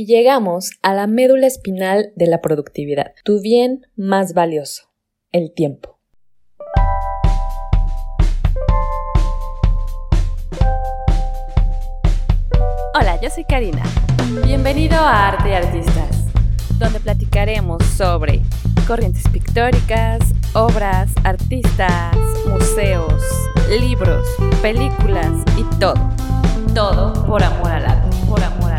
Y 0.00 0.06
llegamos 0.06 0.70
a 0.80 0.94
la 0.94 1.06
médula 1.06 1.46
espinal 1.46 2.14
de 2.16 2.26
la 2.26 2.40
productividad, 2.40 3.12
tu 3.22 3.42
bien 3.42 3.86
más 3.96 4.32
valioso, 4.32 4.84
el 5.30 5.52
tiempo. 5.52 6.00
Hola, 12.94 13.20
yo 13.20 13.28
soy 13.28 13.44
Karina. 13.44 13.82
Bienvenido 14.46 14.96
a 14.96 15.28
Arte 15.28 15.50
y 15.50 15.52
Artistas, 15.52 16.24
donde 16.78 16.98
platicaremos 17.00 17.84
sobre 17.84 18.40
corrientes 18.86 19.28
pictóricas, 19.28 20.20
obras, 20.54 21.12
artistas, 21.24 22.16
museos, 22.48 23.22
libros, 23.68 24.26
películas 24.62 25.44
y 25.58 25.78
todo. 25.78 26.10
Todo 26.74 27.12
por 27.26 27.42
amor 27.42 27.70
al 27.70 27.84
arte, 27.84 28.16
por 28.26 28.42
amor 28.42 28.69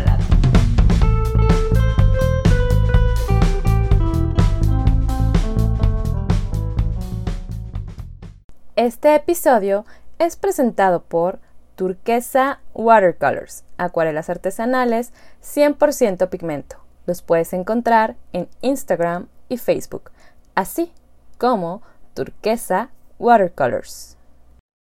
Este 8.84 9.14
episodio 9.14 9.84
es 10.18 10.34
presentado 10.34 11.04
por 11.04 11.38
Turquesa 11.76 12.62
Watercolors, 12.74 13.64
acuarelas 13.76 14.28
artesanales 14.28 15.12
100% 15.40 16.28
pigmento. 16.28 16.78
Los 17.06 17.22
puedes 17.22 17.52
encontrar 17.52 18.16
en 18.32 18.48
Instagram 18.60 19.28
y 19.48 19.58
Facebook, 19.58 20.10
así 20.56 20.90
como 21.38 21.82
Turquesa 22.12 22.90
Watercolors. 23.20 24.18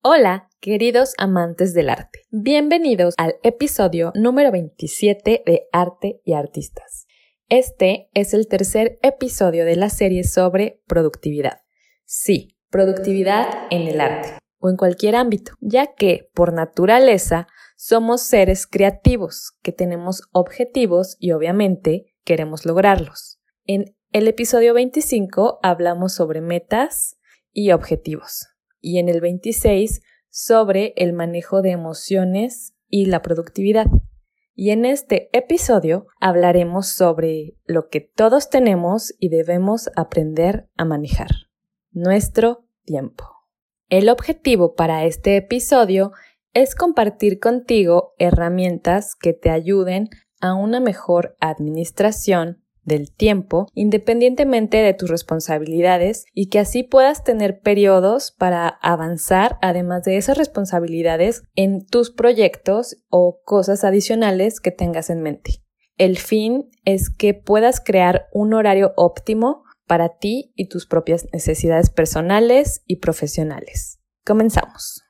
Hola, 0.03 0.49
queridos 0.59 1.15
amantes 1.17 1.73
del 1.73 1.89
arte. 1.89 2.23
Bienvenidos 2.33 3.15
al 3.19 3.37
episodio 3.45 4.11
número 4.17 4.51
27 4.51 5.45
de 5.47 5.69
Arte 5.71 6.21
y 6.25 6.33
Artistas. 6.33 7.07
Este 7.49 8.11
es 8.15 8.35
el 8.35 8.49
tercer 8.49 8.99
episodio 9.03 9.65
de 9.65 9.77
la 9.77 9.91
serie 9.91 10.25
sobre 10.25 10.83
productividad. 10.89 11.61
Sí, 12.05 12.56
productividad 12.77 13.47
en 13.71 13.89
el 13.89 14.03
arte 14.03 14.39
o 14.59 14.69
en 14.69 14.77
cualquier 14.77 15.17
ámbito, 15.17 15.53
ya 15.63 15.95
que 15.95 16.29
por 16.35 16.53
naturaleza 16.53 17.47
somos 17.75 18.21
seres 18.21 18.67
creativos 18.67 19.57
que 19.63 19.73
tenemos 19.73 20.25
objetivos 20.31 21.17
y 21.19 21.33
obviamente 21.33 22.15
queremos 22.23 22.67
lograrlos. 22.67 23.41
En 23.65 23.97
el 24.13 24.29
episodio 24.29 24.75
25 24.75 25.59
hablamos 25.63 26.13
sobre 26.13 26.43
metas 26.43 27.17
y 27.51 27.71
objetivos 27.71 28.47
y 28.83 28.99
en 28.99 29.09
el 29.09 29.23
26 29.23 30.03
sobre 30.29 30.93
el 30.97 31.15
manejo 31.15 31.63
de 31.63 31.71
emociones 31.71 32.75
y 32.91 33.07
la 33.07 33.23
productividad. 33.23 33.87
Y 34.55 34.69
en 34.69 34.85
este 34.85 35.31
episodio 35.33 36.09
hablaremos 36.21 36.89
sobre 36.89 37.57
lo 37.65 37.89
que 37.89 38.03
todos 38.03 38.51
tenemos 38.51 39.15
y 39.19 39.31
debemos 39.31 39.89
aprender 39.97 40.69
a 40.77 40.85
manejar, 40.85 41.31
nuestro 41.91 42.66
tiempo. 42.87 43.25
El 43.91 44.09
objetivo 44.09 44.75
para 44.75 45.05
este 45.05 45.37
episodio 45.37 46.13
es 46.55 46.75
compartir 46.75 47.39
contigo 47.39 48.15
herramientas 48.19 49.15
que 49.15 49.35
te 49.35 49.51
ayuden 49.51 50.09
a 50.41 50.55
una 50.55 50.81
mejor 50.81 51.37
administración 51.41 52.63
del 52.87 53.13
tiempo 53.13 53.67
independientemente 53.75 54.79
de 54.79 54.95
tus 54.95 55.11
responsabilidades 55.11 56.25
y 56.33 56.49
que 56.49 56.61
así 56.61 56.83
puedas 56.83 57.25
tener 57.25 57.61
periodos 57.61 58.33
para 58.33 58.69
avanzar 58.69 59.59
además 59.61 60.05
de 60.05 60.17
esas 60.17 60.39
responsabilidades 60.39 61.43
en 61.57 61.85
tus 61.85 62.11
proyectos 62.11 62.97
o 63.11 63.41
cosas 63.45 63.85
adicionales 63.85 64.61
que 64.61 64.71
tengas 64.71 65.11
en 65.11 65.21
mente. 65.21 65.63
El 65.99 66.17
fin 66.17 66.71
es 66.85 67.11
que 67.11 67.35
puedas 67.35 67.81
crear 67.81 68.29
un 68.33 68.55
horario 68.55 68.93
óptimo 68.97 69.66
para 69.87 70.19
ti 70.19 70.53
y 70.55 70.69
tus 70.69 70.87
propias 70.87 71.27
necesidades 71.33 71.91
personales 71.91 72.83
y 72.87 72.97
profesionales. 72.97 74.01
Comenzamos. 74.25 75.03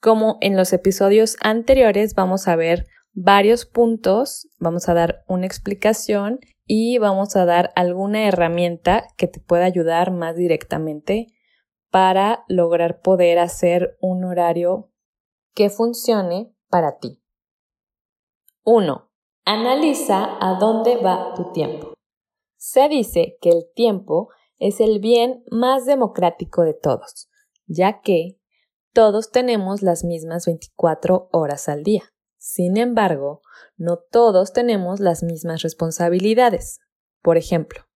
Como 0.00 0.38
en 0.40 0.56
los 0.56 0.72
episodios 0.72 1.36
anteriores 1.42 2.14
vamos 2.14 2.48
a 2.48 2.56
ver 2.56 2.86
varios 3.12 3.66
puntos, 3.66 4.48
vamos 4.58 4.88
a 4.88 4.94
dar 4.94 5.24
una 5.28 5.46
explicación 5.46 6.40
y 6.66 6.98
vamos 6.98 7.36
a 7.36 7.44
dar 7.44 7.72
alguna 7.76 8.26
herramienta 8.26 9.04
que 9.16 9.26
te 9.26 9.40
pueda 9.40 9.64
ayudar 9.64 10.10
más 10.10 10.36
directamente 10.36 11.26
para 11.90 12.44
lograr 12.48 13.00
poder 13.00 13.38
hacer 13.38 13.96
un 14.00 14.24
horario 14.24 14.90
que 15.54 15.68
funcione 15.68 16.54
para 16.68 16.98
ti. 16.98 17.20
1. 18.64 19.10
Analiza 19.44 20.38
a 20.40 20.58
dónde 20.58 20.96
va 20.96 21.34
tu 21.34 21.50
tiempo. 21.52 21.94
Se 22.62 22.90
dice 22.90 23.38
que 23.40 23.48
el 23.48 23.64
tiempo 23.74 24.28
es 24.58 24.80
el 24.80 25.00
bien 25.00 25.42
más 25.50 25.86
democrático 25.86 26.60
de 26.60 26.74
todos, 26.74 27.30
ya 27.66 28.02
que 28.02 28.38
todos 28.92 29.30
tenemos 29.30 29.80
las 29.80 30.04
mismas 30.04 30.44
24 30.44 31.30
horas 31.32 31.70
al 31.70 31.84
día. 31.84 32.02
Sin 32.36 32.76
embargo, 32.76 33.40
no 33.78 33.96
todos 33.96 34.52
tenemos 34.52 35.00
las 35.00 35.22
mismas 35.22 35.62
responsabilidades. 35.62 36.80
Por 37.22 37.38
ejemplo, 37.38 37.86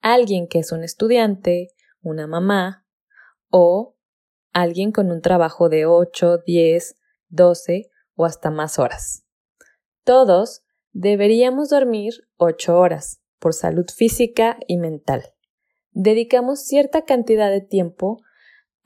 alguien 0.00 0.46
que 0.46 0.60
es 0.60 0.70
un 0.70 0.84
estudiante, 0.84 1.66
una 2.00 2.28
mamá 2.28 2.86
o 3.50 3.96
alguien 4.52 4.92
con 4.92 5.10
un 5.10 5.22
trabajo 5.22 5.68
de 5.68 5.86
8, 5.86 6.38
10, 6.46 6.96
12 7.30 7.90
o 8.14 8.26
hasta 8.26 8.52
más 8.52 8.78
horas. 8.78 9.26
Todos 10.04 10.62
deberíamos 10.92 11.70
dormir 11.70 12.12
8 12.36 12.78
horas, 12.78 13.20
por 13.38 13.54
salud 13.54 13.86
física 13.94 14.58
y 14.66 14.78
mental. 14.78 15.22
Dedicamos 15.92 16.64
cierta 16.64 17.04
cantidad 17.04 17.50
de 17.50 17.60
tiempo 17.60 18.22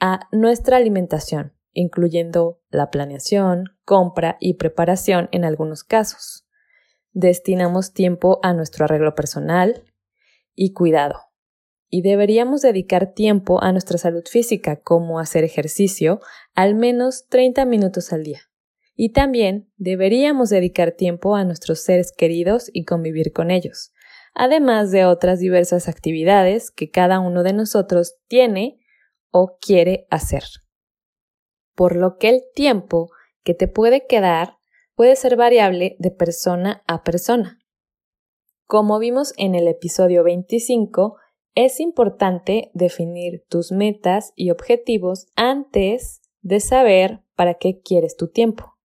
a 0.01 0.29
nuestra 0.33 0.79
alimentación, 0.79 1.53
incluyendo 1.73 2.61
la 2.71 2.91
planeación, 2.91 3.77
compra 3.85 4.37
y 4.41 4.55
preparación 4.55 5.29
en 5.33 5.45
algunos 5.45 5.85
casos. 5.85 6.47
Destinamos 7.13 7.93
tiempo 7.93 8.41
a 8.43 8.55
nuestro 8.55 8.85
arreglo 8.85 9.15
personal 9.15 9.85
y 10.55 10.73
cuidado. 10.73 11.21
Y 11.89 12.01
deberíamos 12.01 12.63
dedicar 12.63 13.13
tiempo 13.13 13.63
a 13.63 13.71
nuestra 13.73 13.99
salud 13.99 14.25
física, 14.27 14.77
como 14.77 15.19
hacer 15.19 15.45
ejercicio, 15.45 16.21
al 16.55 16.75
menos 16.75 17.27
30 17.29 17.67
minutos 17.67 18.15
al 18.15 18.25
día. 18.25 18.41
Y 18.95 19.11
también 19.11 19.71
deberíamos 19.77 20.49
dedicar 20.49 20.93
tiempo 20.93 21.37
a 21.37 21.45
nuestros 21.45 21.83
seres 21.83 22.13
queridos 22.13 22.71
y 22.73 22.85
convivir 22.85 23.33
con 23.33 23.51
ellos, 23.51 23.93
además 24.35 24.91
de 24.91 25.05
otras 25.05 25.39
diversas 25.39 25.89
actividades 25.89 26.71
que 26.71 26.91
cada 26.91 27.21
uno 27.21 27.43
de 27.43 27.53
nosotros 27.53 28.17
tiene 28.29 28.81
o 29.31 29.59
quiere 29.61 30.07
hacer. 30.11 30.45
Por 31.75 31.97
lo 31.97 32.17
que 32.19 32.29
el 32.29 32.43
tiempo 32.55 33.11
que 33.43 33.55
te 33.55 33.69
puede 33.69 34.07
quedar 34.07 34.59
puede 34.95 35.17
ser 35.17 35.37
variable 35.37 35.97
de 35.99 36.11
persona 36.11 36.83
a 36.87 37.03
persona. 37.03 37.59
Como 38.67 38.99
vimos 38.99 39.35
en 39.37 39.55
el 39.55 39.69
episodio 39.69 40.23
25, 40.23 41.17
es 41.55 41.81
importante 41.81 42.71
definir 42.73 43.45
tus 43.49 43.73
metas 43.73 44.33
y 44.37 44.51
objetivos 44.51 45.27
antes 45.37 46.23
de 46.41 46.61
saber 46.61 47.23
para 47.37 47.55
qué 47.55 47.81
quieres 47.83 48.17
tu 48.17 48.29
tiempo. 48.29 48.79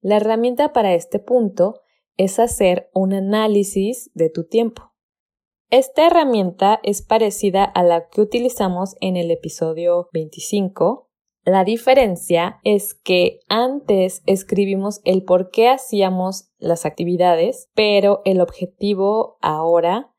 La 0.00 0.16
herramienta 0.16 0.72
para 0.72 0.94
este 0.94 1.18
punto 1.18 1.80
es 2.18 2.38
hacer 2.38 2.90
un 2.92 3.14
análisis 3.14 4.10
de 4.12 4.28
tu 4.28 4.44
tiempo. 4.44 4.92
Esta 5.70 6.06
herramienta 6.06 6.80
es 6.82 7.02
parecida 7.02 7.64
a 7.64 7.82
la 7.82 8.08
que 8.08 8.20
utilizamos 8.20 8.96
en 9.00 9.16
el 9.16 9.30
episodio 9.30 10.08
25. 10.12 11.08
La 11.44 11.64
diferencia 11.64 12.58
es 12.64 12.94
que 12.94 13.40
antes 13.48 14.22
escribimos 14.26 15.00
el 15.04 15.24
por 15.24 15.50
qué 15.50 15.68
hacíamos 15.68 16.50
las 16.58 16.84
actividades, 16.84 17.70
pero 17.74 18.20
el 18.24 18.40
objetivo 18.40 19.38
ahora 19.40 20.12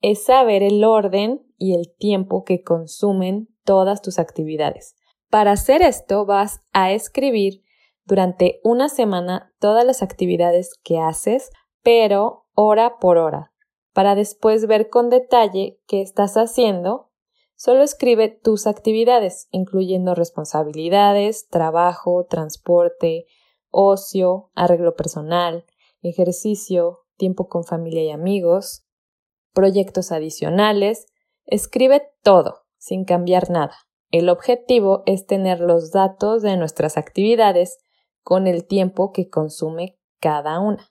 es 0.00 0.24
saber 0.24 0.62
el 0.62 0.82
orden 0.82 1.42
y 1.58 1.74
el 1.74 1.94
tiempo 1.96 2.44
que 2.44 2.62
consumen 2.62 3.48
todas 3.64 4.02
tus 4.02 4.18
actividades. 4.18 4.96
Para 5.30 5.52
hacer 5.52 5.82
esto 5.82 6.26
vas 6.26 6.60
a 6.72 6.92
escribir 6.92 7.62
durante 8.04 8.60
una 8.64 8.88
semana 8.88 9.52
todas 9.58 9.84
las 9.84 10.02
actividades 10.02 10.78
que 10.82 10.98
haces, 10.98 11.50
pero 11.82 12.46
hora 12.54 12.98
por 12.98 13.18
hora. 13.18 13.52
Para 13.92 14.14
después 14.14 14.66
ver 14.66 14.88
con 14.88 15.10
detalle 15.10 15.80
qué 15.86 16.00
estás 16.00 16.36
haciendo, 16.36 17.10
solo 17.54 17.82
escribe 17.82 18.28
tus 18.28 18.66
actividades, 18.66 19.48
incluyendo 19.50 20.14
responsabilidades, 20.14 21.48
trabajo, 21.48 22.26
transporte, 22.28 23.26
ocio, 23.70 24.50
arreglo 24.54 24.96
personal, 24.96 25.64
ejercicio, 26.00 27.00
tiempo 27.16 27.48
con 27.48 27.64
familia 27.64 28.02
y 28.02 28.10
amigos, 28.10 28.84
proyectos 29.52 30.10
adicionales. 30.10 31.06
Escribe 31.44 32.02
todo, 32.22 32.62
sin 32.78 33.04
cambiar 33.04 33.50
nada. 33.50 33.76
El 34.10 34.28
objetivo 34.28 35.02
es 35.06 35.26
tener 35.26 35.60
los 35.60 35.92
datos 35.92 36.42
de 36.42 36.56
nuestras 36.56 36.96
actividades 36.96 37.78
con 38.22 38.46
el 38.46 38.66
tiempo 38.66 39.12
que 39.12 39.28
consume 39.28 39.98
cada 40.20 40.60
una. 40.60 40.90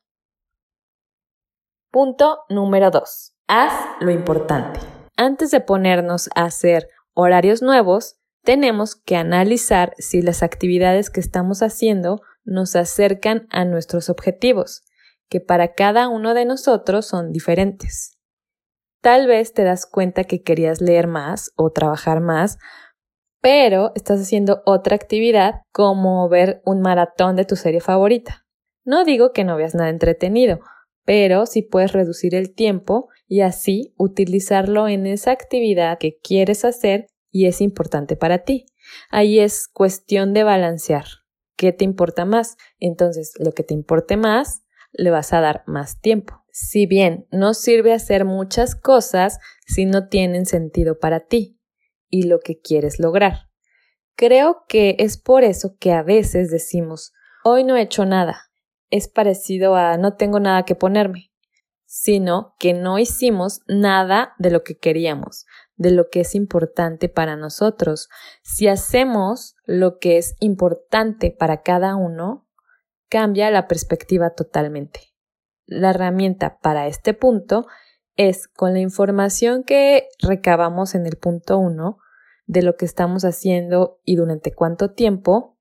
Punto 1.91 2.39
número 2.49 2.91
2. 2.91 3.33
Haz 3.47 3.73
lo 3.99 4.11
importante. 4.11 4.79
Antes 5.17 5.51
de 5.51 5.59
ponernos 5.59 6.29
a 6.35 6.45
hacer 6.45 6.87
horarios 7.13 7.61
nuevos, 7.61 8.15
tenemos 8.43 8.95
que 8.95 9.17
analizar 9.17 9.93
si 9.97 10.21
las 10.21 10.41
actividades 10.41 11.09
que 11.09 11.19
estamos 11.19 11.61
haciendo 11.61 12.21
nos 12.43 12.75
acercan 12.75 13.47
a 13.51 13.65
nuestros 13.65 14.09
objetivos, 14.09 14.83
que 15.29 15.39
para 15.39 15.73
cada 15.73 16.07
uno 16.07 16.33
de 16.33 16.45
nosotros 16.45 17.05
son 17.05 17.31
diferentes. 17.31 18.17
Tal 19.01 19.27
vez 19.27 19.53
te 19.53 19.63
das 19.63 19.85
cuenta 19.85 20.23
que 20.23 20.43
querías 20.43 20.81
leer 20.81 21.07
más 21.07 21.51
o 21.55 21.71
trabajar 21.71 22.21
más, 22.21 22.57
pero 23.41 23.91
estás 23.95 24.21
haciendo 24.21 24.61
otra 24.65 24.95
actividad 24.95 25.63
como 25.71 26.29
ver 26.29 26.61
un 26.63 26.81
maratón 26.81 27.35
de 27.35 27.45
tu 27.45 27.55
serie 27.55 27.81
favorita. 27.81 28.45
No 28.85 29.03
digo 29.03 29.33
que 29.33 29.43
no 29.43 29.57
veas 29.57 29.75
nada 29.75 29.89
entretenido, 29.89 30.59
pero 31.05 31.47
si 31.47 31.63
puedes 31.63 31.91
reducir 31.91 32.35
el 32.35 32.53
tiempo 32.53 33.09
y 33.27 33.41
así 33.41 33.93
utilizarlo 33.97 34.87
en 34.87 35.07
esa 35.07 35.31
actividad 35.31 35.97
que 35.97 36.17
quieres 36.21 36.63
hacer 36.65 37.07
y 37.31 37.47
es 37.47 37.61
importante 37.61 38.15
para 38.15 38.39
ti. 38.39 38.65
Ahí 39.09 39.39
es 39.39 39.67
cuestión 39.67 40.33
de 40.33 40.43
balancear. 40.43 41.05
¿Qué 41.55 41.71
te 41.71 41.85
importa 41.85 42.25
más? 42.25 42.57
Entonces, 42.79 43.33
lo 43.39 43.51
que 43.51 43.63
te 43.63 43.73
importe 43.73 44.17
más, 44.17 44.63
le 44.91 45.09
vas 45.09 45.31
a 45.33 45.41
dar 45.41 45.63
más 45.67 45.99
tiempo. 45.99 46.43
Si 46.51 46.85
bien 46.85 47.27
no 47.31 47.53
sirve 47.53 47.93
hacer 47.93 48.25
muchas 48.25 48.75
cosas 48.75 49.39
si 49.65 49.85
no 49.85 50.09
tienen 50.09 50.45
sentido 50.45 50.99
para 50.99 51.21
ti 51.21 51.60
y 52.11 52.23
lo 52.23 52.39
que 52.39 52.59
quieres 52.59 52.99
lograr. 52.99 53.47
Creo 54.15 54.65
que 54.67 54.95
es 54.99 55.17
por 55.17 55.43
eso 55.43 55.75
que 55.79 55.93
a 55.93 56.03
veces 56.03 56.51
decimos, 56.51 57.13
hoy 57.43 57.63
no 57.63 57.75
he 57.75 57.81
hecho 57.81 58.05
nada, 58.05 58.51
es 58.91 59.07
parecido 59.07 59.75
a 59.75 59.97
no 59.97 60.15
tengo 60.15 60.39
nada 60.39 60.63
que 60.63 60.75
ponerme, 60.75 61.31
sino 61.85 62.55
que 62.59 62.73
no 62.73 62.99
hicimos 62.99 63.61
nada 63.67 64.35
de 64.37 64.51
lo 64.51 64.63
que 64.63 64.77
queríamos, 64.77 65.45
de 65.75 65.91
lo 65.91 66.09
que 66.09 66.19
es 66.19 66.35
importante 66.35 67.09
para 67.09 67.35
nosotros. 67.35 68.09
Si 68.43 68.67
hacemos 68.67 69.55
lo 69.65 69.97
que 69.97 70.17
es 70.17 70.35
importante 70.39 71.31
para 71.31 71.63
cada 71.63 71.95
uno, 71.95 72.47
cambia 73.09 73.49
la 73.49 73.67
perspectiva 73.67 74.35
totalmente. 74.35 75.13
La 75.65 75.89
herramienta 75.89 76.59
para 76.59 76.87
este 76.87 77.13
punto 77.13 77.65
es 78.29 78.47
con 78.47 78.73
la 78.73 78.79
información 78.79 79.63
que 79.63 80.07
recabamos 80.19 80.95
en 80.95 81.05
el 81.05 81.17
punto 81.17 81.57
1 81.57 81.97
de 82.45 82.61
lo 82.61 82.75
que 82.75 82.85
estamos 82.85 83.23
haciendo 83.23 83.99
y 84.03 84.15
durante 84.15 84.53
cuánto 84.53 84.91
tiempo, 84.91 85.57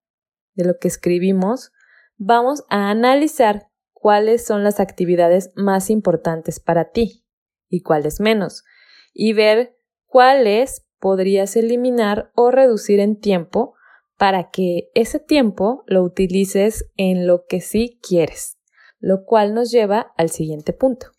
de 0.55 0.65
lo 0.65 0.79
que 0.79 0.89
escribimos, 0.89 1.73
vamos 2.17 2.65
a 2.69 2.91
analizar 2.91 3.69
cuáles 3.93 4.45
son 4.45 4.65
las 4.65 4.81
actividades 4.81 5.53
más 5.55 5.91
importantes 5.91 6.61
para 6.61 6.91
ti 6.91 7.25
y 7.69 7.83
cuáles 7.83 8.21
menos, 8.21 8.65
y 9.13 9.33
ver 9.33 9.77
cuáles 10.07 10.87
podrías 10.99 11.57
eliminar 11.57 12.31
o 12.35 12.51
reducir 12.51 13.01
en 13.01 13.19
tiempo 13.19 13.75
para 14.19 14.51
que 14.51 14.91
ese 14.95 15.19
tiempo 15.19 15.85
lo 15.87 16.03
utilices 16.03 16.91
en 16.97 17.27
lo 17.27 17.47
que 17.47 17.61
sí 17.61 17.99
quieres, 18.03 18.59
lo 18.99 19.25
cual 19.25 19.55
nos 19.55 19.71
lleva 19.71 20.13
al 20.17 20.31
siguiente 20.31 20.73
punto. 20.73 21.13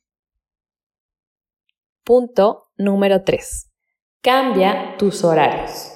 Punto 2.04 2.72
número 2.78 3.24
3. 3.24 3.70
Cambia 4.24 4.96
tus 4.98 5.24
horarios. 5.24 5.92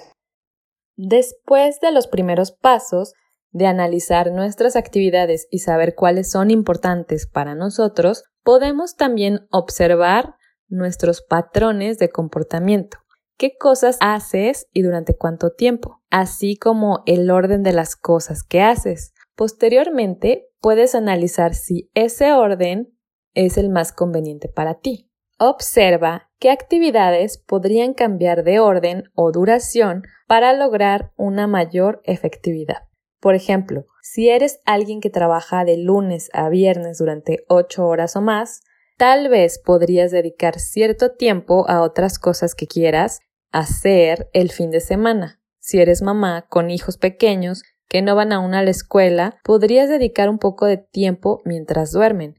Después 0.96 1.80
de 1.80 1.92
los 1.92 2.06
primeros 2.06 2.52
pasos, 2.52 3.14
de 3.50 3.66
analizar 3.66 4.32
nuestras 4.32 4.76
actividades 4.76 5.48
y 5.50 5.60
saber 5.60 5.96
cuáles 5.96 6.30
son 6.30 6.52
importantes 6.52 7.26
para 7.26 7.56
nosotros, 7.56 8.24
podemos 8.44 8.96
también 8.96 9.48
observar 9.50 10.36
nuestros 10.68 11.24
patrones 11.24 11.98
de 11.98 12.10
comportamiento. 12.10 13.00
¿Qué 13.36 13.58
cosas 13.58 13.98
haces 14.00 14.68
y 14.74 14.84
durante 14.84 15.18
cuánto 15.18 15.54
tiempo? 15.54 16.04
Así 16.12 16.56
como 16.56 17.02
el 17.08 17.32
orden 17.32 17.64
de 17.64 17.74
las 17.74 17.96
cosas 17.96 18.44
que 18.44 18.62
haces. 18.62 19.14
Posteriormente, 19.36 20.50
puedes 20.62 20.94
analizar 20.94 21.56
si 21.56 21.90
ese 21.96 22.32
orden 22.34 22.96
es 23.34 23.58
el 23.58 23.70
más 23.70 23.92
conveniente 23.92 24.50
para 24.50 24.76
ti. 24.76 25.10
Observa 25.38 26.30
qué 26.40 26.50
actividades 26.50 27.38
podrían 27.38 27.94
cambiar 27.94 28.44
de 28.44 28.60
orden 28.62 29.04
o 29.16 29.34
duración 29.34 30.04
para 30.28 30.54
lograr 30.54 31.12
una 31.18 31.46
mayor 31.46 32.02
efectividad. 32.06 32.88
Por 33.20 33.36
ejemplo, 33.36 33.86
si 34.02 34.30
eres 34.30 34.60
alguien 34.66 35.02
que 35.02 35.10
trabaja 35.10 35.66
de 35.66 35.78
lunes 35.78 36.30
a 36.32 36.48
viernes 36.48 37.00
durante 37.00 37.44
8 37.50 37.86
horas 37.86 38.16
o 38.16 38.22
más, 38.22 38.62
tal 38.98 39.28
vez 39.28 39.60
podrías 39.60 40.12
dedicar 40.12 40.60
cierto 40.60 41.12
tiempo 41.12 41.68
a 41.68 41.82
otras 41.82 42.18
cosas 42.18 42.56
que 42.56 42.68
quieras 42.68 43.20
hacer 43.52 44.30
el 44.32 44.52
fin 44.52 44.72
de 44.72 44.80
semana. 44.80 45.42
Si 45.60 45.82
eres 45.82 46.02
mamá 46.02 46.46
con 46.48 46.70
hijos 46.70 46.98
pequeños 46.98 47.64
que 47.90 48.02
no 48.02 48.16
van 48.16 48.32
aún 48.32 48.54
a 48.54 48.64
la 48.64 48.70
escuela, 48.70 49.38
podrías 49.44 49.90
dedicar 49.90 50.30
un 50.30 50.40
poco 50.40 50.66
de 50.66 50.78
tiempo 50.78 51.42
mientras 51.44 51.92
duermen. 51.92 52.36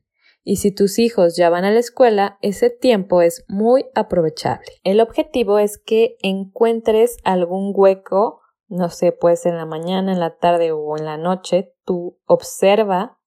Y 0.48 0.56
si 0.56 0.70
tus 0.70 1.00
hijos 1.00 1.36
ya 1.36 1.50
van 1.50 1.64
a 1.64 1.72
la 1.72 1.80
escuela, 1.80 2.38
ese 2.40 2.70
tiempo 2.70 3.20
es 3.20 3.44
muy 3.48 3.86
aprovechable. 3.96 4.66
El 4.84 5.00
objetivo 5.00 5.58
es 5.58 5.76
que 5.76 6.16
encuentres 6.22 7.16
algún 7.24 7.72
hueco 7.74 8.42
no 8.68 8.90
sé, 8.90 9.12
puede 9.12 9.36
ser 9.36 9.52
en 9.52 9.58
la 9.58 9.66
mañana, 9.66 10.12
en 10.12 10.20
la 10.20 10.36
tarde 10.36 10.72
o 10.72 10.96
en 10.96 11.04
la 11.04 11.16
noche, 11.16 11.72
tú 11.84 12.18
observa 12.26 13.18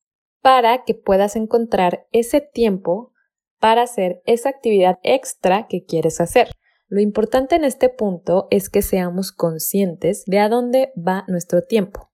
para 0.42 0.84
que 0.84 0.96
puedas 0.96 1.36
encontrar 1.36 2.08
ese 2.12 2.42
tiempo 2.42 3.14
para 3.60 3.84
hacer 3.84 4.22
esa 4.26 4.50
actividad 4.50 5.00
extra 5.04 5.68
que 5.68 5.86
quieres 5.86 6.22
hacer. 6.22 6.50
Lo 6.88 7.02
importante 7.02 7.56
en 7.56 7.66
este 7.66 7.90
punto 7.90 8.48
es 8.50 8.70
que 8.70 8.82
seamos 8.82 9.32
conscientes 9.32 10.24
de 10.26 10.40
a 10.40 10.50
dónde 10.50 10.92
va 10.96 11.26
nuestro 11.28 11.64
tiempo 11.64 12.12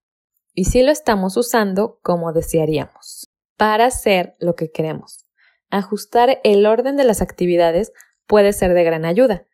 y 0.53 0.65
si 0.65 0.83
lo 0.83 0.91
estamos 0.91 1.37
usando 1.37 1.99
como 2.01 2.33
desearíamos 2.33 3.34
para 3.57 3.85
hacer 3.85 4.35
lo 4.39 4.55
que 4.55 4.71
queremos. 4.71 5.25
Ajustar 5.69 6.39
el 6.43 6.65
orden 6.65 6.95
de 6.95 7.03
las 7.03 7.21
actividades 7.21 7.91
puede 8.27 8.53
ser 8.53 8.73
de 8.73 8.83
gran 8.83 9.05
ayuda. 9.05 9.45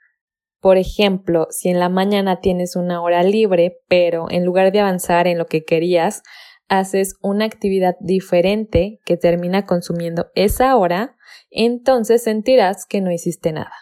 Por 0.59 0.77
ejemplo, 0.77 1.47
si 1.49 1.69
en 1.69 1.79
la 1.79 1.89
mañana 1.89 2.39
tienes 2.39 2.75
una 2.75 3.01
hora 3.01 3.23
libre, 3.23 3.79
pero 3.87 4.27
en 4.29 4.45
lugar 4.45 4.71
de 4.71 4.79
avanzar 4.79 5.27
en 5.27 5.37
lo 5.37 5.47
que 5.47 5.63
querías, 5.63 6.21
haces 6.69 7.15
una 7.21 7.45
actividad 7.45 7.95
diferente 7.99 8.99
que 9.03 9.17
termina 9.17 9.65
consumiendo 9.65 10.31
esa 10.35 10.75
hora, 10.77 11.17
entonces 11.49 12.23
sentirás 12.23 12.85
que 12.85 13.01
no 13.01 13.11
hiciste 13.11 13.51
nada. 13.51 13.73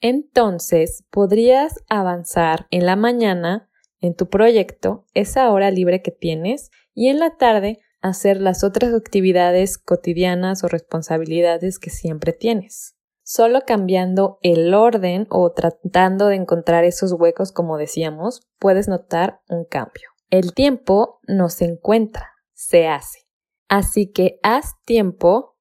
Entonces, 0.00 1.04
podrías 1.10 1.76
avanzar 1.88 2.66
en 2.70 2.86
la 2.86 2.96
mañana 2.96 3.70
en 4.00 4.14
tu 4.14 4.28
proyecto, 4.28 5.06
esa 5.14 5.50
hora 5.50 5.70
libre 5.70 6.02
que 6.02 6.10
tienes, 6.10 6.70
y 6.92 7.08
en 7.08 7.18
la 7.18 7.36
tarde 7.36 7.80
hacer 8.04 8.38
las 8.38 8.64
otras 8.64 8.92
actividades 8.92 9.78
cotidianas 9.78 10.62
o 10.62 10.68
responsabilidades 10.68 11.78
que 11.78 11.88
siempre 11.88 12.34
tienes. 12.34 12.96
Solo 13.22 13.62
cambiando 13.66 14.38
el 14.42 14.74
orden 14.74 15.26
o 15.30 15.50
tratando 15.52 16.26
de 16.26 16.36
encontrar 16.36 16.84
esos 16.84 17.12
huecos, 17.12 17.50
como 17.50 17.78
decíamos, 17.78 18.42
puedes 18.58 18.88
notar 18.88 19.40
un 19.48 19.64
cambio. 19.64 20.10
El 20.28 20.52
tiempo 20.52 21.20
no 21.26 21.48
se 21.48 21.64
encuentra, 21.64 22.28
se 22.52 22.88
hace. 22.88 23.20
Así 23.70 24.12
que 24.12 24.38
haz 24.42 24.74
tiempo, 24.84 25.56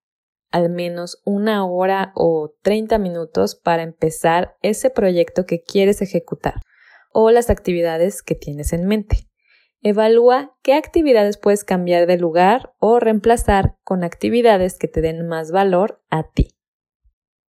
al 0.52 0.70
menos 0.70 1.22
una 1.24 1.66
hora 1.66 2.12
o 2.14 2.54
30 2.62 2.98
minutos 2.98 3.56
para 3.56 3.84
empezar 3.84 4.58
ese 4.62 4.90
proyecto 4.90 5.46
que 5.46 5.62
quieres 5.62 6.02
ejecutar 6.02 6.56
o 7.14 7.32
las 7.32 7.50
actividades 7.50 8.22
que 8.22 8.36
tienes 8.36 8.74
en 8.74 8.86
mente. 8.86 9.30
Evalúa 9.84 10.56
qué 10.63 10.74
actividades 10.74 11.38
puedes 11.38 11.63
cambiar 11.63 12.08
de 12.08 12.18
lugar 12.18 12.74
o 12.80 13.00
reemplazar 13.00 13.78
con 13.84 14.04
actividades 14.04 14.80
que 14.80 14.88
te 14.88 15.02
den 15.02 15.28
más 15.28 15.52
valor 15.52 16.02
a 16.10 16.24
ti 16.24 16.54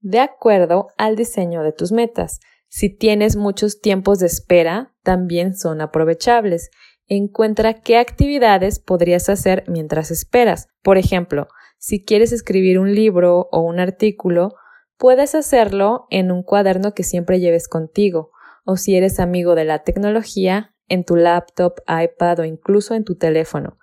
de 0.01 0.21
acuerdo 0.21 0.89
al 0.97 1.17
diseño 1.17 1.63
de 1.63 1.73
tus 1.73 1.93
metas. 1.93 2.41
Si 2.69 2.89
tienes 2.89 3.37
muchos 3.37 3.81
tiempos 3.81 4.19
de 4.19 4.27
espera, 4.27 4.95
también 5.03 5.55
son 5.55 5.81
aprovechables. 5.81 6.71
Encuentra 7.07 7.81
qué 7.81 7.99
actividades 7.99 8.79
podrías 8.79 9.29
hacer 9.29 9.65
mientras 9.67 10.11
esperas. 10.11 10.69
Por 10.83 10.97
ejemplo, 10.97 11.49
si 11.79 12.05
quieres 12.05 12.33
escribir 12.33 12.79
un 12.79 12.95
libro 12.95 13.49
o 13.51 13.61
un 13.61 13.81
artículo, 13.81 14.55
puedes 14.97 15.35
hacerlo 15.35 16.07
en 16.11 16.31
un 16.31 16.43
cuaderno 16.43 16.95
que 16.95 17.03
siempre 17.03 17.41
lleves 17.41 17.69
contigo, 17.69 18.31
o 18.65 18.77
si 18.77 18.95
eres 18.97 19.19
amigo 19.19 19.55
de 19.55 19.65
la 19.65 19.83
tecnología, 19.83 20.75
en 20.91 21.05
tu 21.05 21.17
laptop, 21.17 21.81
iPad 21.89 22.41
o 22.41 22.45
incluso 22.45 22.95
en 22.95 23.05
tu 23.05 23.17
teléfono. 23.17 23.79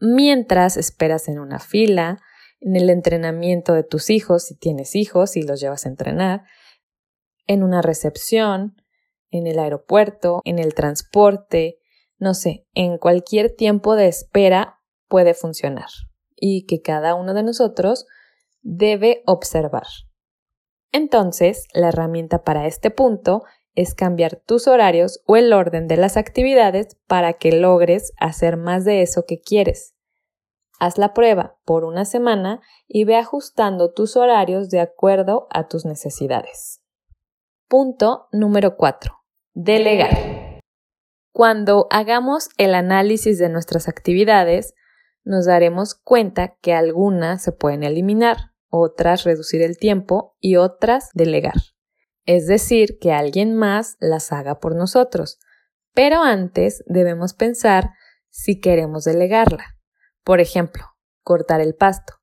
Mientras 0.00 0.78
esperas 0.78 1.28
en 1.28 1.38
una 1.38 1.58
fila, 1.58 2.22
en 2.60 2.76
el 2.76 2.88
entrenamiento 2.88 3.74
de 3.74 3.84
tus 3.84 4.08
hijos, 4.08 4.44
si 4.44 4.56
tienes 4.56 4.94
hijos 4.94 5.36
y 5.36 5.42
los 5.42 5.60
llevas 5.60 5.84
a 5.84 5.90
entrenar, 5.90 6.44
en 7.46 7.62
una 7.62 7.82
recepción, 7.82 8.76
en 9.30 9.46
el 9.46 9.58
aeropuerto, 9.58 10.40
en 10.44 10.58
el 10.58 10.74
transporte, 10.74 11.78
no 12.18 12.32
sé, 12.34 12.66
en 12.72 12.96
cualquier 12.98 13.54
tiempo 13.54 13.96
de 13.96 14.06
espera 14.08 14.80
puede 15.08 15.34
funcionar 15.34 15.88
y 16.36 16.66
que 16.66 16.80
cada 16.80 17.14
uno 17.14 17.34
de 17.34 17.42
nosotros 17.42 18.06
debe 18.62 19.22
observar. 19.26 19.86
Entonces, 20.92 21.66
la 21.74 21.88
herramienta 21.88 22.44
para 22.44 22.66
este 22.66 22.90
punto 22.90 23.42
es 23.74 23.94
cambiar 23.94 24.36
tus 24.36 24.68
horarios 24.68 25.22
o 25.26 25.36
el 25.36 25.52
orden 25.52 25.88
de 25.88 25.96
las 25.96 26.16
actividades 26.16 26.96
para 27.06 27.34
que 27.34 27.52
logres 27.52 28.12
hacer 28.18 28.56
más 28.56 28.84
de 28.84 29.02
eso 29.02 29.24
que 29.26 29.40
quieres. 29.40 29.94
Haz 30.78 30.98
la 30.98 31.14
prueba 31.14 31.58
por 31.64 31.84
una 31.84 32.04
semana 32.04 32.60
y 32.86 33.04
ve 33.04 33.16
ajustando 33.16 33.92
tus 33.92 34.16
horarios 34.16 34.70
de 34.70 34.80
acuerdo 34.80 35.46
a 35.50 35.68
tus 35.68 35.84
necesidades. 35.84 36.82
Punto 37.68 38.28
número 38.32 38.76
4. 38.76 39.12
Delegar. 39.54 40.60
Cuando 41.32 41.86
hagamos 41.90 42.48
el 42.58 42.74
análisis 42.74 43.38
de 43.38 43.48
nuestras 43.48 43.88
actividades, 43.88 44.74
nos 45.24 45.46
daremos 45.46 45.94
cuenta 45.94 46.56
que 46.60 46.74
algunas 46.74 47.42
se 47.42 47.50
pueden 47.50 47.82
eliminar, 47.82 48.52
otras 48.68 49.24
reducir 49.24 49.62
el 49.62 49.78
tiempo 49.78 50.36
y 50.38 50.56
otras 50.56 51.10
delegar 51.14 51.54
es 52.26 52.46
decir, 52.46 52.98
que 52.98 53.12
alguien 53.12 53.54
más 53.54 53.96
las 54.00 54.32
haga 54.32 54.58
por 54.60 54.74
nosotros. 54.74 55.38
Pero 55.92 56.22
antes 56.22 56.82
debemos 56.86 57.34
pensar 57.34 57.90
si 58.30 58.60
queremos 58.60 59.04
delegarla. 59.04 59.76
Por 60.24 60.40
ejemplo, 60.40 60.84
cortar 61.22 61.60
el 61.60 61.74
pasto. 61.74 62.14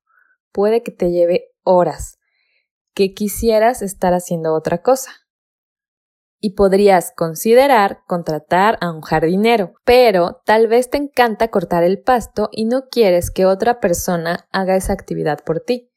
Puede 0.52 0.82
que 0.82 0.90
te 0.90 1.10
lleve 1.10 1.46
horas, 1.62 2.18
que 2.94 3.14
quisieras 3.14 3.80
estar 3.80 4.12
haciendo 4.12 4.54
otra 4.54 4.82
cosa. 4.82 5.12
Y 6.38 6.54
podrías 6.54 7.12
considerar 7.16 8.00
contratar 8.08 8.76
a 8.80 8.90
un 8.90 9.00
jardinero, 9.00 9.74
pero 9.84 10.42
tal 10.44 10.66
vez 10.66 10.90
te 10.90 10.98
encanta 10.98 11.48
cortar 11.48 11.84
el 11.84 12.02
pasto 12.02 12.48
y 12.50 12.64
no 12.64 12.88
quieres 12.90 13.30
que 13.30 13.46
otra 13.46 13.78
persona 13.78 14.48
haga 14.50 14.74
esa 14.74 14.92
actividad 14.92 15.38
por 15.44 15.60
ti. 15.60 15.92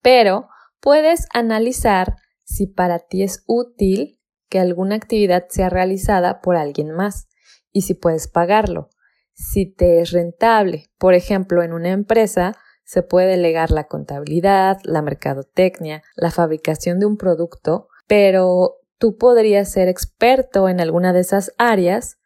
Pero 0.00 0.48
puedes 0.80 1.26
analizar 1.34 2.14
si 2.48 2.66
para 2.66 2.98
ti 2.98 3.22
es 3.22 3.44
útil 3.46 4.18
que 4.48 4.58
alguna 4.58 4.94
actividad 4.94 5.46
sea 5.50 5.68
realizada 5.68 6.40
por 6.40 6.56
alguien 6.56 6.90
más 6.90 7.28
y 7.72 7.82
si 7.82 7.92
puedes 7.92 8.26
pagarlo. 8.26 8.88
Si 9.34 9.66
te 9.66 10.00
es 10.00 10.12
rentable, 10.12 10.86
por 10.96 11.12
ejemplo, 11.14 11.62
en 11.62 11.74
una 11.74 11.90
empresa 11.90 12.56
se 12.84 13.02
puede 13.02 13.28
delegar 13.28 13.70
la 13.70 13.86
contabilidad, 13.86 14.78
la 14.82 15.02
mercadotecnia, 15.02 16.02
la 16.16 16.30
fabricación 16.30 16.98
de 16.98 17.06
un 17.06 17.18
producto, 17.18 17.88
pero 18.06 18.76
tú 18.96 19.18
podrías 19.18 19.70
ser 19.70 19.88
experto 19.88 20.70
en 20.70 20.80
alguna 20.80 21.12
de 21.12 21.20
esas 21.20 21.52
áreas 21.58 22.18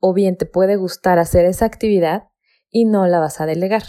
o 0.00 0.14
bien 0.14 0.38
te 0.38 0.46
puede 0.46 0.76
gustar 0.76 1.18
hacer 1.18 1.44
esa 1.44 1.66
actividad 1.66 2.28
y 2.70 2.86
no 2.86 3.06
la 3.06 3.18
vas 3.18 3.42
a 3.42 3.46
delegar. 3.46 3.84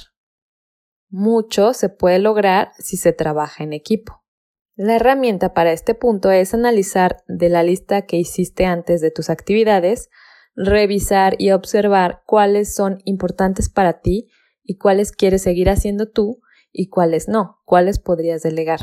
Mucho 1.09 1.73
se 1.73 1.87
puede 1.87 2.19
lograr 2.19 2.71
si 2.77 2.97
se 2.97 3.13
trabaja 3.13 3.63
en 3.63 3.71
equipo. 3.71 4.26
La 4.79 4.97
herramienta 4.97 5.55
para 5.55 5.71
este 5.71 5.95
punto 5.95 6.29
es 6.29 6.53
analizar 6.53 7.23
de 7.27 7.49
la 7.49 7.63
lista 7.63 8.03
que 8.03 8.17
hiciste 8.17 8.65
antes 8.65 9.01
de 9.01 9.09
tus 9.09 9.31
actividades, 9.31 10.11
revisar 10.55 11.33
y 11.39 11.49
observar 11.49 12.21
cuáles 12.27 12.75
son 12.75 12.99
importantes 13.03 13.69
para 13.69 14.01
ti 14.01 14.27
y 14.63 14.77
cuáles 14.77 15.11
quieres 15.11 15.41
seguir 15.41 15.71
haciendo 15.71 16.07
tú 16.07 16.41
y 16.71 16.89
cuáles 16.89 17.27
no, 17.27 17.59
cuáles 17.65 17.97
podrías 17.97 18.43
delegar 18.43 18.81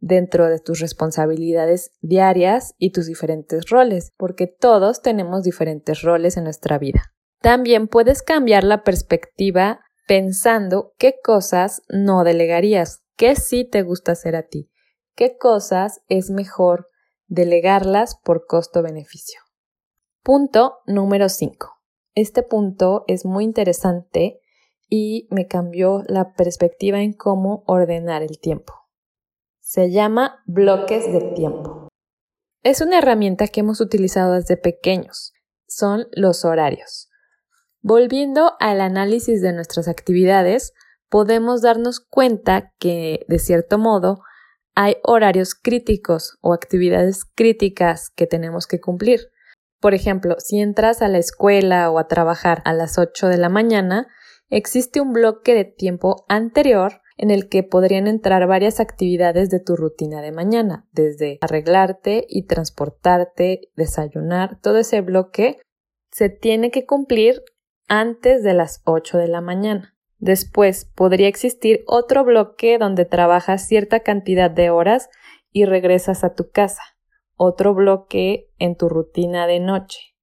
dentro 0.00 0.48
de 0.48 0.58
tus 0.58 0.80
responsabilidades 0.80 1.92
diarias 2.00 2.74
y 2.76 2.90
tus 2.90 3.06
diferentes 3.06 3.70
roles, 3.70 4.12
porque 4.16 4.48
todos 4.48 5.00
tenemos 5.00 5.44
diferentes 5.44 6.02
roles 6.02 6.36
en 6.36 6.42
nuestra 6.42 6.76
vida. 6.76 7.14
También 7.40 7.86
puedes 7.86 8.20
cambiar 8.20 8.64
la 8.64 8.82
perspectiva 8.82 9.78
pensando 10.08 10.92
qué 10.98 11.20
cosas 11.22 11.82
no 11.88 12.24
delegarías, 12.24 13.04
qué 13.16 13.36
sí 13.36 13.64
te 13.64 13.82
gusta 13.82 14.10
hacer 14.10 14.34
a 14.34 14.42
ti 14.42 14.72
qué 15.16 15.38
cosas 15.38 16.02
es 16.08 16.30
mejor 16.30 16.88
delegarlas 17.26 18.16
por 18.22 18.46
costo-beneficio. 18.46 19.40
Punto 20.22 20.78
número 20.86 21.28
5. 21.28 21.72
Este 22.14 22.42
punto 22.42 23.04
es 23.08 23.24
muy 23.24 23.44
interesante 23.44 24.40
y 24.88 25.26
me 25.30 25.48
cambió 25.48 26.02
la 26.06 26.34
perspectiva 26.34 27.00
en 27.00 27.12
cómo 27.12 27.64
ordenar 27.66 28.22
el 28.22 28.38
tiempo. 28.38 28.74
Se 29.60 29.90
llama 29.90 30.42
bloques 30.46 31.10
de 31.10 31.32
tiempo. 31.32 31.88
Es 32.62 32.80
una 32.80 32.98
herramienta 32.98 33.48
que 33.48 33.60
hemos 33.60 33.80
utilizado 33.80 34.34
desde 34.34 34.56
pequeños. 34.56 35.32
Son 35.66 36.06
los 36.12 36.44
horarios. 36.44 37.08
Volviendo 37.80 38.52
al 38.60 38.80
análisis 38.80 39.40
de 39.42 39.52
nuestras 39.52 39.88
actividades, 39.88 40.72
podemos 41.08 41.62
darnos 41.62 42.00
cuenta 42.00 42.72
que, 42.78 43.24
de 43.28 43.38
cierto 43.38 43.78
modo, 43.78 44.20
hay 44.76 44.96
horarios 45.02 45.54
críticos 45.54 46.36
o 46.42 46.52
actividades 46.52 47.24
críticas 47.24 48.10
que 48.14 48.26
tenemos 48.26 48.66
que 48.66 48.78
cumplir. 48.78 49.32
Por 49.80 49.94
ejemplo, 49.94 50.36
si 50.38 50.60
entras 50.60 51.00
a 51.00 51.08
la 51.08 51.18
escuela 51.18 51.90
o 51.90 51.98
a 51.98 52.08
trabajar 52.08 52.62
a 52.66 52.74
las 52.74 52.98
8 52.98 53.28
de 53.28 53.38
la 53.38 53.48
mañana, 53.48 54.06
existe 54.50 55.00
un 55.00 55.14
bloque 55.14 55.54
de 55.54 55.64
tiempo 55.64 56.26
anterior 56.28 57.00
en 57.16 57.30
el 57.30 57.48
que 57.48 57.62
podrían 57.62 58.06
entrar 58.06 58.46
varias 58.46 58.78
actividades 58.78 59.48
de 59.48 59.60
tu 59.60 59.76
rutina 59.76 60.20
de 60.20 60.32
mañana, 60.32 60.86
desde 60.92 61.38
arreglarte 61.40 62.26
y 62.28 62.46
transportarte, 62.46 63.70
desayunar, 63.74 64.60
todo 64.60 64.76
ese 64.76 65.00
bloque 65.00 65.58
se 66.12 66.28
tiene 66.28 66.70
que 66.70 66.84
cumplir 66.84 67.42
antes 67.88 68.42
de 68.42 68.52
las 68.52 68.82
8 68.84 69.16
de 69.16 69.28
la 69.28 69.40
mañana. 69.40 69.95
Después 70.18 70.86
podría 70.94 71.28
existir 71.28 71.84
otro 71.86 72.24
bloque 72.24 72.78
donde 72.78 73.04
trabajas 73.04 73.66
cierta 73.66 74.00
cantidad 74.00 74.50
de 74.50 74.70
horas 74.70 75.10
y 75.52 75.66
regresas 75.66 76.24
a 76.24 76.34
tu 76.34 76.50
casa. 76.50 76.82
Otro 77.36 77.74
bloque 77.74 78.50
en 78.58 78.76
tu 78.76 78.88
rutina 78.88 79.46
de 79.46 79.60
noche. 79.60 80.16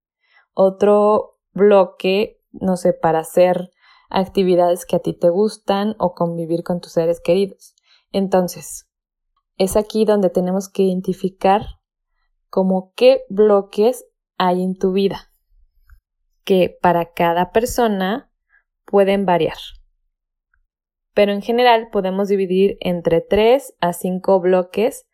Otro 0.53 1.39
bloque, 1.51 2.41
no 2.51 2.75
sé, 2.75 2.93
para 2.93 3.19
hacer 3.19 3.69
actividades 4.09 4.85
que 4.85 4.95
a 4.95 4.99
ti 4.99 5.13
te 5.13 5.29
gustan 5.29 5.95
o 5.99 6.15
convivir 6.15 6.63
con 6.63 6.81
tus 6.81 6.93
seres 6.93 7.21
queridos. 7.21 7.75
Entonces, 8.11 8.89
es 9.57 9.75
aquí 9.75 10.05
donde 10.05 10.29
tenemos 10.29 10.69
que 10.69 10.83
identificar 10.83 11.61
como 12.49 12.93
qué 12.95 13.23
bloques 13.29 14.05
hay 14.37 14.63
en 14.63 14.75
tu 14.75 14.91
vida, 14.91 15.31
que 16.43 16.75
para 16.81 17.13
cada 17.13 17.51
persona 17.51 18.31
pueden 18.85 19.25
variar 19.25 19.57
pero 21.13 21.31
en 21.31 21.41
general 21.41 21.89
podemos 21.91 22.27
dividir 22.27 22.77
entre 22.79 23.21
3 23.21 23.75
a 23.79 23.93
5 23.93 24.39
bloques 24.39 25.05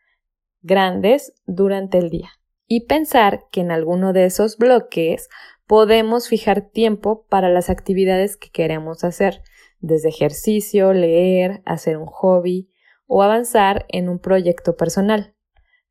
grandes 0.62 1.34
durante 1.46 1.98
el 1.98 2.10
día 2.10 2.30
y 2.68 2.86
pensar 2.86 3.46
que 3.52 3.62
en 3.62 3.72
alguno 3.72 4.14
de 4.14 4.26
esos 4.26 4.58
bloques 4.58 5.30
podemos 5.68 6.28
fijar 6.28 6.62
tiempo 6.62 7.26
para 7.28 7.50
las 7.50 7.70
actividades 7.70 8.38
que 8.38 8.50
queremos 8.50 9.04
hacer, 9.04 9.42
desde 9.80 10.10
ejercicio, 10.10 10.94
leer, 10.94 11.62
hacer 11.66 11.98
un 11.98 12.06
hobby 12.06 12.70
o 13.08 13.24
avanzar 13.24 13.86
en 13.90 14.10
un 14.10 14.20
proyecto 14.20 14.76
personal. 14.76 15.36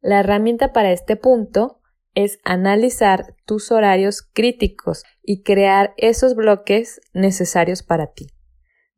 La 0.00 0.20
herramienta 0.20 0.72
para 0.72 0.92
este 0.92 1.16
punto 1.16 1.80
es 2.14 2.38
analizar 2.44 3.34
tus 3.44 3.72
horarios 3.72 4.22
críticos 4.22 5.04
y 5.22 5.42
crear 5.42 5.94
esos 5.96 6.34
bloques 6.34 7.00
necesarios 7.12 7.82
para 7.82 8.12
ti 8.12 8.28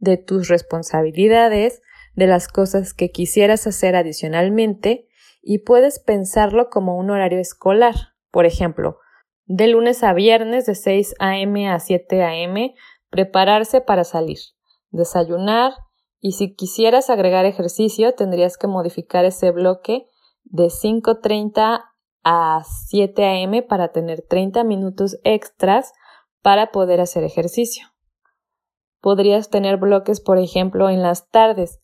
de 0.00 0.16
tus 0.16 0.48
responsabilidades, 0.48 1.82
de 2.14 2.26
las 2.26 2.48
cosas 2.48 2.92
que 2.92 3.10
quisieras 3.10 3.66
hacer 3.66 3.94
adicionalmente 3.94 5.06
y 5.42 5.58
puedes 5.58 6.00
pensarlo 6.00 6.68
como 6.70 6.96
un 6.96 7.10
horario 7.10 7.38
escolar. 7.38 7.94
Por 8.30 8.46
ejemplo, 8.46 8.98
de 9.46 9.68
lunes 9.68 10.02
a 10.02 10.12
viernes 10.12 10.66
de 10.66 10.74
6 10.74 11.14
a.m. 11.18 11.68
a 11.68 11.78
7 11.78 12.22
a.m. 12.22 12.74
prepararse 13.10 13.80
para 13.80 14.04
salir, 14.04 14.38
desayunar 14.90 15.72
y 16.20 16.32
si 16.32 16.54
quisieras 16.54 17.10
agregar 17.10 17.46
ejercicio 17.46 18.14
tendrías 18.14 18.58
que 18.58 18.66
modificar 18.66 19.24
ese 19.24 19.50
bloque 19.50 20.06
de 20.44 20.66
5.30 20.66 21.84
a 22.22 22.62
7 22.88 23.24
a.m. 23.24 23.62
para 23.62 23.92
tener 23.92 24.22
30 24.28 24.64
minutos 24.64 25.18
extras 25.24 25.92
para 26.42 26.70
poder 26.70 27.00
hacer 27.00 27.24
ejercicio. 27.24 27.89
Podrías 29.00 29.50
tener 29.50 29.78
bloques, 29.78 30.20
por 30.20 30.38
ejemplo, 30.38 30.90
en 30.90 31.02
las 31.02 31.28
tardes, 31.28 31.80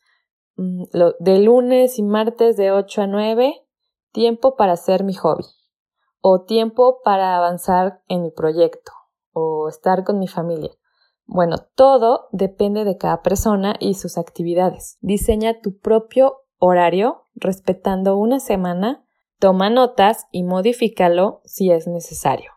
mm, 0.57 0.85
de 1.19 1.39
lunes 1.41 1.99
y 1.99 2.03
martes 2.03 2.57
de 2.57 2.73
8 2.73 3.03
a 3.03 3.07
9, 3.07 3.55
tiempo 4.13 4.57
para 4.57 4.73
hacer 4.73 5.05
mi 5.05 5.15
hobby, 5.15 5.45
o 6.21 6.43
tiempo 6.43 7.01
para 7.05 7.37
avanzar 7.37 8.03
en 8.09 8.23
mi 8.23 8.31
proyecto, 8.31 8.93
o 9.33 9.69
estar 9.69 10.05
con 10.05 10.19
mi 10.19 10.29
familia. 10.29 10.73
Bueno, 11.27 11.57
todo 11.75 12.29
depende 12.33 12.85
de 12.85 12.97
cada 12.97 13.23
persona 13.23 13.75
y 13.81 13.95
sus 13.95 14.17
actividades. 14.17 14.97
Diseña 15.01 15.61
tu 15.61 15.79
propio 15.79 16.45
horario 16.59 17.27
respetando 17.35 18.17
una 18.17 18.41
semana, 18.41 19.05
toma 19.39 19.69
notas 19.69 20.27
y 20.31 20.45
modifícalo 20.45 21.43
si 21.45 21.71
es 21.71 21.87
necesario. 21.87 22.53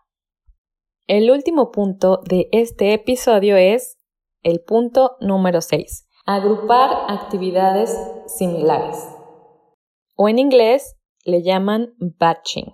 El 1.08 1.32
último 1.32 1.72
punto 1.72 2.22
de 2.24 2.48
este 2.52 2.94
episodio 2.94 3.58
es 3.58 3.99
el 4.44 4.62
punto 4.62 5.18
número 5.20 5.62
6. 5.62 6.08
Agrupar 6.26 6.90
actividades 7.08 7.98
similares. 8.28 8.98
o 10.22 10.28
en 10.28 10.38
inglés 10.38 10.98
le 11.24 11.44
llaman 11.44 11.94
batching. 11.98 12.74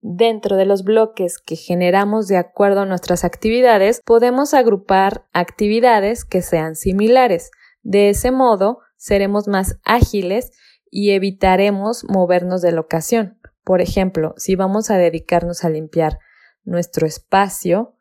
Dentro 0.00 0.56
de 0.56 0.64
los 0.64 0.82
bloques 0.82 1.38
que 1.38 1.54
generamos 1.54 2.26
de 2.26 2.36
acuerdo 2.36 2.80
a 2.80 2.86
nuestras 2.86 3.24
actividades, 3.24 4.00
podemos 4.04 4.52
agrupar 4.54 5.28
actividades 5.32 6.24
que 6.24 6.42
sean 6.42 6.74
similares. 6.74 7.50
De 7.82 8.08
ese 8.10 8.30
modo, 8.32 8.78
seremos 8.96 9.48
más 9.48 9.78
ágiles 9.84 10.50
y 10.90 11.10
evitaremos 11.10 12.04
movernos 12.08 12.62
de 12.62 12.72
locación. 12.72 13.38
Por 13.64 13.80
ejemplo, 13.80 14.34
si 14.36 14.56
vamos 14.56 14.90
a 14.90 14.96
dedicarnos 14.96 15.64
a 15.64 15.70
limpiar 15.70 16.18
nuestro 16.64 17.06
espacio, 17.06 17.94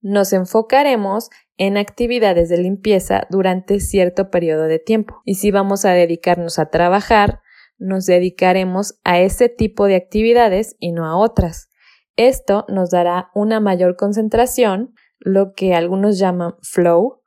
nos 0.00 0.32
enfocaremos 0.32 1.30
en 1.56 1.76
actividades 1.76 2.48
de 2.48 2.58
limpieza 2.58 3.26
durante 3.30 3.80
cierto 3.80 4.30
periodo 4.30 4.64
de 4.64 4.78
tiempo. 4.78 5.20
Y 5.24 5.34
si 5.34 5.50
vamos 5.50 5.84
a 5.84 5.92
dedicarnos 5.92 6.58
a 6.58 6.70
trabajar, 6.70 7.40
nos 7.78 8.06
dedicaremos 8.06 8.98
a 9.04 9.20
ese 9.20 9.48
tipo 9.48 9.86
de 9.86 9.96
actividades 9.96 10.76
y 10.78 10.92
no 10.92 11.06
a 11.06 11.16
otras. 11.16 11.70
Esto 12.16 12.64
nos 12.68 12.90
dará 12.90 13.30
una 13.34 13.60
mayor 13.60 13.96
concentración, 13.96 14.94
lo 15.18 15.52
que 15.54 15.74
algunos 15.74 16.18
llaman 16.18 16.54
flow. 16.62 17.22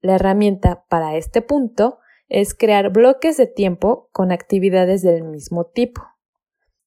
La 0.00 0.14
herramienta 0.14 0.84
para 0.88 1.16
este 1.16 1.42
punto 1.42 1.98
es 2.28 2.54
crear 2.54 2.90
bloques 2.90 3.36
de 3.36 3.46
tiempo 3.46 4.08
con 4.12 4.32
actividades 4.32 5.02
del 5.02 5.24
mismo 5.24 5.66
tipo. 5.66 6.02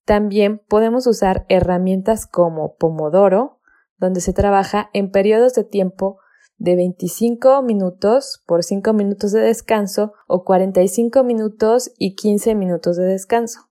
También 0.05 0.61
podemos 0.67 1.07
usar 1.07 1.45
herramientas 1.49 2.27
como 2.27 2.75
Pomodoro, 2.75 3.60
donde 4.01 4.19
se 4.19 4.33
trabaja 4.33 4.89
en 4.93 5.11
periodos 5.11 5.53
de 5.53 5.63
tiempo 5.63 6.19
de 6.57 6.75
25 6.75 7.61
minutos 7.61 8.43
por 8.45 8.63
5 8.63 8.93
minutos 8.93 9.31
de 9.31 9.41
descanso 9.41 10.13
o 10.27 10.43
45 10.43 11.23
minutos 11.23 11.91
y 11.97 12.15
15 12.15 12.55
minutos 12.55 12.97
de 12.97 13.05
descanso. 13.05 13.69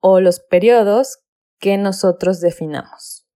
O 0.00 0.20
los 0.20 0.40
periodos 0.40 1.20
que 1.60 1.78
nosotros 1.78 2.40
definamos. 2.40 3.26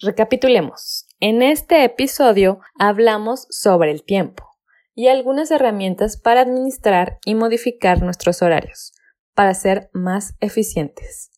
Recapitulemos. 0.00 1.06
En 1.20 1.40
este 1.40 1.84
episodio 1.84 2.58
hablamos 2.76 3.46
sobre 3.48 3.92
el 3.92 4.02
tiempo 4.02 4.48
y 4.94 5.06
algunas 5.06 5.52
herramientas 5.52 6.16
para 6.16 6.40
administrar 6.40 7.18
y 7.24 7.36
modificar 7.36 8.02
nuestros 8.02 8.42
horarios 8.42 8.92
para 9.34 9.54
ser 9.54 9.88
más 9.92 10.34
eficientes. 10.40 11.31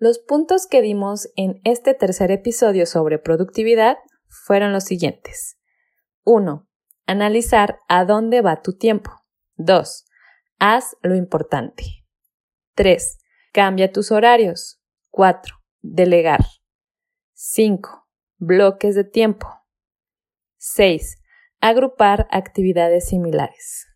Los 0.00 0.20
puntos 0.20 0.68
que 0.68 0.80
dimos 0.80 1.28
en 1.34 1.60
este 1.64 1.92
tercer 1.92 2.30
episodio 2.30 2.86
sobre 2.86 3.18
productividad 3.18 3.96
fueron 4.28 4.72
los 4.72 4.84
siguientes. 4.84 5.58
1. 6.22 6.68
Analizar 7.06 7.80
a 7.88 8.04
dónde 8.04 8.40
va 8.40 8.62
tu 8.62 8.76
tiempo. 8.76 9.10
2. 9.56 10.04
Haz 10.60 10.96
lo 11.02 11.16
importante. 11.16 11.82
3. 12.76 13.18
Cambia 13.52 13.90
tus 13.90 14.12
horarios. 14.12 14.80
4. 15.10 15.56
Delegar. 15.80 16.44
5. 17.32 18.06
Bloques 18.36 18.94
de 18.94 19.02
tiempo. 19.02 19.48
6. 20.58 21.20
Agrupar 21.60 22.28
actividades 22.30 23.08
similares. 23.08 23.88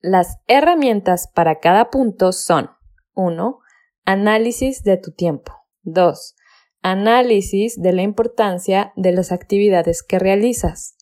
Las 0.00 0.36
herramientas 0.48 1.28
para 1.34 1.60
cada 1.60 1.88
punto 1.88 2.32
son 2.32 2.68
1. 3.14 3.63
Análisis 4.06 4.82
de 4.82 4.98
tu 4.98 5.12
tiempo. 5.12 5.52
2. 5.84 6.36
Análisis 6.82 7.80
de 7.80 7.94
la 7.94 8.02
importancia 8.02 8.92
de 8.96 9.12
las 9.12 9.32
actividades 9.32 10.02
que 10.02 10.18
realizas. 10.18 10.98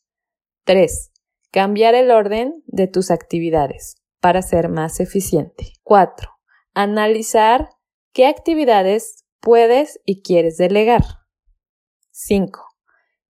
3. 0.67 1.11
Cambiar 1.51 1.97
el 1.97 2.13
orden 2.13 2.63
de 2.67 2.87
tus 2.87 3.11
actividades 3.11 3.97
para 4.21 4.41
ser 4.41 4.69
más 4.69 5.01
eficiente. 5.01 5.73
4. 5.83 6.31
Analizar 6.75 7.71
qué 8.13 8.27
actividades 8.29 9.25
puedes 9.41 10.01
y 10.05 10.23
quieres 10.23 10.57
delegar. 10.57 11.03
5. 12.13 12.65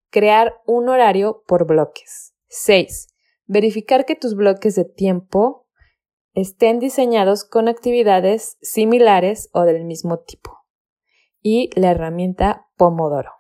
Crear 0.10 0.53
un 0.65 0.89
horario 0.89 1.45
por 1.47 1.65
bloques. 1.65 2.34
6. 2.49 3.07
Verificar 3.45 4.03
que 4.03 4.17
tus 4.17 4.36
bloques 4.36 4.75
de 4.75 4.84
tiempo 4.84 5.61
estén 6.34 6.80
diseñados 6.80 7.44
con 7.44 7.67
actividades 7.67 8.58
similares 8.62 9.50
o 9.54 9.63
del 9.63 9.86
mismo 9.86 10.20
tipo. 10.20 10.60
Y 11.41 11.70
la 11.80 11.91
herramienta 11.91 12.67
Pomodoro. 12.78 13.32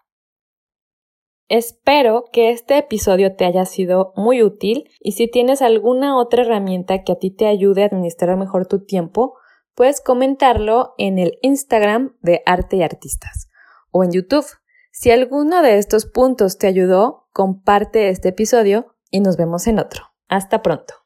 Espero 1.47 2.25
que 2.31 2.51
este 2.51 2.77
episodio 2.77 3.35
te 3.35 3.43
haya 3.43 3.65
sido 3.65 4.13
muy 4.15 4.41
útil 4.41 4.89
y 5.01 5.11
si 5.11 5.27
tienes 5.27 5.61
alguna 5.61 6.17
otra 6.17 6.43
herramienta 6.43 7.03
que 7.03 7.11
a 7.11 7.19
ti 7.19 7.29
te 7.29 7.47
ayude 7.47 7.83
a 7.83 7.87
administrar 7.87 8.37
mejor 8.37 8.67
tu 8.67 8.85
tiempo, 8.85 9.35
puedes 9.75 9.99
comentarlo 9.99 10.93
en 10.97 11.19
el 11.19 11.37
Instagram 11.41 12.15
de 12.21 12.41
Arte 12.45 12.77
y 12.77 12.83
Artistas 12.83 13.49
o 13.91 14.05
en 14.05 14.11
YouTube. 14.11 14.45
Si 14.93 15.11
alguno 15.11 15.61
de 15.61 15.77
estos 15.77 16.05
puntos 16.05 16.57
te 16.57 16.67
ayudó, 16.67 17.27
comparte 17.33 18.07
este 18.07 18.29
episodio 18.29 18.95
y 19.09 19.19
nos 19.19 19.35
vemos 19.35 19.67
en 19.67 19.79
otro. 19.79 20.05
Hasta 20.29 20.61
pronto. 20.61 21.00